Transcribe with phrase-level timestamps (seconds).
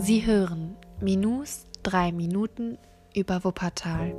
[0.00, 2.78] Sie hören Minus drei Minuten
[3.16, 4.14] über Wuppertal.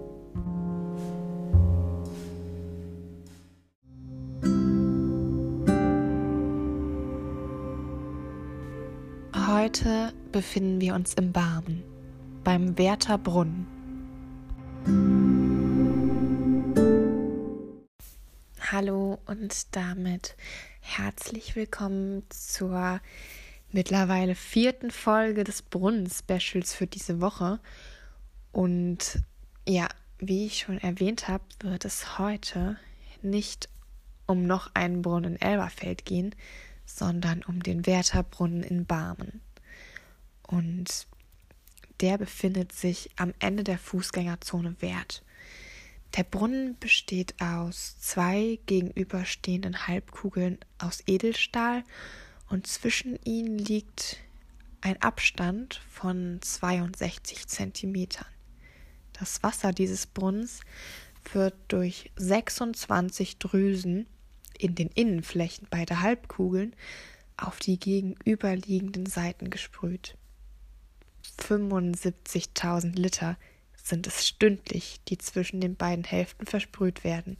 [9.33, 11.81] Heute befinden wir uns im Barmen,
[12.43, 13.65] beim Wertherbrunnen.
[18.59, 20.35] Hallo und damit
[20.81, 22.99] herzlich willkommen zur
[23.71, 27.59] mittlerweile vierten Folge des Brunnen-Specials für diese Woche.
[28.51, 29.21] Und
[29.67, 29.87] ja,
[30.17, 32.77] wie ich schon erwähnt habe, wird es heute
[33.21, 33.69] nicht
[34.25, 36.35] um noch einen Brunnen in Elberfeld gehen,
[36.85, 39.41] sondern um den Wertherbrunnen in Barmen.
[40.47, 41.07] Und
[42.01, 45.23] der befindet sich am Ende der Fußgängerzone Wert.
[46.17, 51.83] Der Brunnen besteht aus zwei gegenüberstehenden Halbkugeln aus Edelstahl
[52.49, 54.17] und zwischen ihnen liegt
[54.81, 58.27] ein Abstand von 62 Zentimetern.
[59.13, 60.61] Das Wasser dieses Brunnens
[61.33, 64.07] wird durch 26 Drüsen
[64.57, 66.75] in den Innenflächen beider Halbkugeln
[67.37, 70.17] auf die gegenüberliegenden Seiten gesprüht.
[71.39, 73.37] 75.000 Liter
[73.75, 77.37] sind es stündlich, die zwischen den beiden Hälften versprüht werden.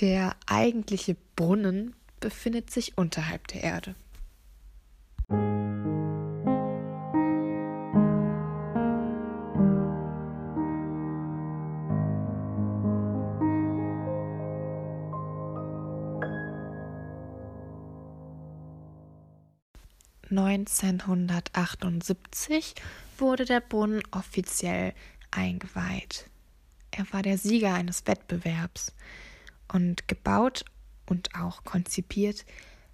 [0.00, 1.94] Der eigentliche Brunnen
[2.24, 3.94] befindet sich unterhalb der Erde.
[20.30, 22.74] Neunzehnhundertachtundsiebzig
[23.18, 24.94] wurde der Brunnen offiziell
[25.30, 26.30] eingeweiht.
[26.90, 28.94] Er war der Sieger eines Wettbewerbs
[29.70, 30.64] und gebaut
[31.06, 32.44] und auch konzipiert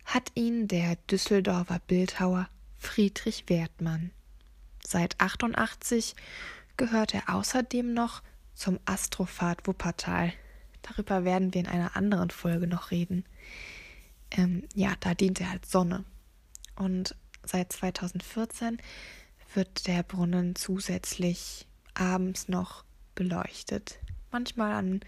[0.05, 4.11] hat ihn der Düsseldorfer Bildhauer Friedrich Wertmann.
[4.85, 6.17] Seit 88
[6.77, 8.23] gehört er außerdem noch
[8.55, 10.33] zum Astrophat Wuppertal.
[10.83, 13.25] Darüber werden wir in einer anderen Folge noch reden.
[14.31, 16.05] Ähm, ja, da dient er als Sonne.
[16.77, 18.79] Und seit 2014
[19.55, 22.85] wird der Brunnen zusätzlich abends noch
[23.15, 23.99] beleuchtet.
[24.31, 25.01] Manchmal an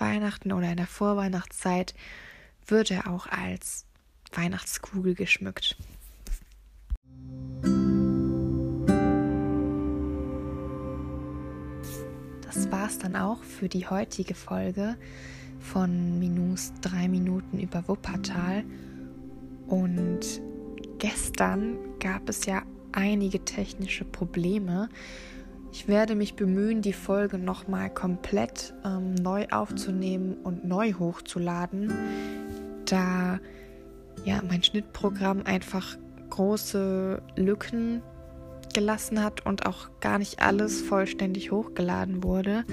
[0.00, 1.94] Weihnachten oder in der Vorweihnachtszeit
[2.66, 3.86] wird er auch als
[4.32, 5.76] Weihnachtskugel geschmückt.
[12.42, 14.96] Das war's dann auch für die heutige Folge
[15.60, 18.64] von Minus drei Minuten über Wuppertal.
[19.66, 20.40] Und
[20.98, 22.62] gestern gab es ja
[22.92, 24.88] einige technische Probleme.
[25.72, 31.92] Ich werde mich bemühen, die Folge nochmal komplett ähm, neu aufzunehmen und neu hochzuladen
[32.90, 33.38] da
[34.24, 35.96] ja mein Schnittprogramm einfach
[36.30, 38.02] große Lücken
[38.72, 42.64] gelassen hat und auch gar nicht alles vollständig hochgeladen wurde.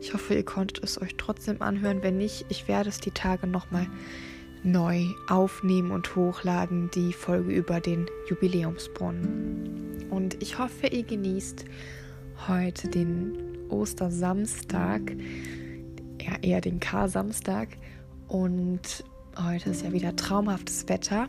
[0.00, 2.02] Ich hoffe, ihr konntet es euch trotzdem anhören.
[2.02, 3.86] Wenn nicht, ich werde es die Tage nochmal
[4.62, 10.06] neu aufnehmen und hochladen, die Folge über den Jubiläumsbrunnen.
[10.10, 11.64] Und ich hoffe, ihr genießt
[12.48, 15.16] heute den Ostersamstag,
[16.20, 17.68] ja eher den Kar-Samstag
[18.28, 19.04] und
[19.38, 21.28] Heute ist ja wieder traumhaftes Wetter.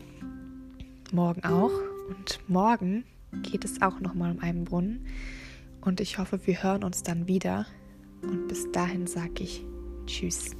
[1.12, 1.72] Morgen auch.
[2.08, 3.04] Und morgen
[3.42, 5.06] geht es auch nochmal um einen Brunnen.
[5.82, 7.66] Und ich hoffe, wir hören uns dann wieder.
[8.22, 9.62] Und bis dahin sage ich
[10.06, 10.56] Tschüss.